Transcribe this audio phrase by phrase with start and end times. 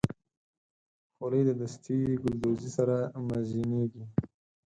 [1.15, 2.95] خولۍ د دستي ګلدوزۍ سره
[3.27, 4.03] مزینېږي.